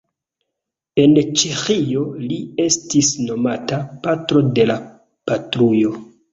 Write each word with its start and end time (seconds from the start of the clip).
En 1.03 1.13
Ĉeĥio 1.41 2.07
li 2.23 2.41
estis 2.65 3.13
nomata 3.29 3.81
"Patro 4.09 4.45
de 4.59 4.69
la 4.75 4.83
Patrujo". 5.31 5.97